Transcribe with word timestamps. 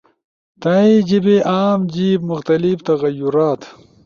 تھأئی 0.61 0.95
جیِبے، 1.07 1.35
عام 1.53 1.79
جیِب/ 1.93 2.19
مختلف 2.31 2.77
تغیرات 2.87 3.61